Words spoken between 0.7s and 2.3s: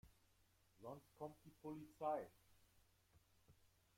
Sonst kommt die Polizei.